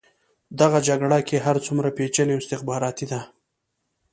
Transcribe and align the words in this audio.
دغه 0.59 0.79
جګړه 0.87 1.17
که 1.27 1.35
هر 1.45 1.55
څومره 1.65 1.89
پېچلې 1.97 2.33
او 2.35 2.41
استخباراتي 2.43 3.05
ده. 3.11 3.19